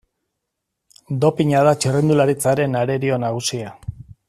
Dopina 1.25 1.61
da 1.67 1.75
txirrindularitzaren 1.85 2.79
arerio 2.83 3.21
nagusia. 3.27 3.79